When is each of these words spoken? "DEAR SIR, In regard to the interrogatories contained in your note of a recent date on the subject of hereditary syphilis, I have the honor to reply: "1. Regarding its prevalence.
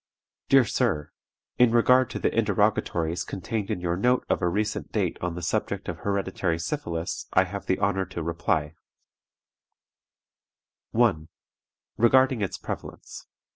"DEAR 0.49 0.65
SIR, 0.65 1.11
In 1.59 1.69
regard 1.69 2.09
to 2.09 2.17
the 2.17 2.35
interrogatories 2.35 3.23
contained 3.23 3.69
in 3.69 3.79
your 3.79 3.95
note 3.95 4.25
of 4.29 4.41
a 4.41 4.49
recent 4.49 4.91
date 4.91 5.15
on 5.21 5.35
the 5.35 5.43
subject 5.43 5.87
of 5.87 5.99
hereditary 5.99 6.57
syphilis, 6.57 7.27
I 7.33 7.43
have 7.43 7.67
the 7.67 7.77
honor 7.77 8.05
to 8.07 8.23
reply: 8.23 8.73
"1. 10.89 11.27
Regarding 11.97 12.41
its 12.41 12.57
prevalence. 12.57 13.27